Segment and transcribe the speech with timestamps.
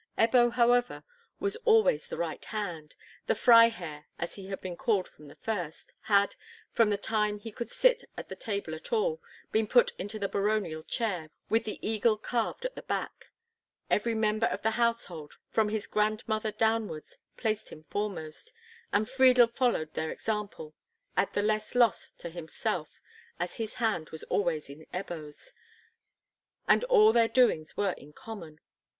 [0.17, 1.03] Ebbo however
[1.39, 2.95] was always the right hand.
[3.27, 6.35] The Freiherr, as he had been called from the first, had,
[6.71, 10.27] from the time he could sit at the table at all, been put into the
[10.27, 13.27] baronial chair with the eagle carved at the back;
[13.91, 18.53] every member of the household, from his grandmother downwards, placed him foremost,
[18.91, 20.73] and Friedel followed their example,
[21.15, 22.89] at the less loss to himself,
[23.39, 25.53] as his hand was always in Ebbo's,
[26.67, 28.59] and all their doings were in common.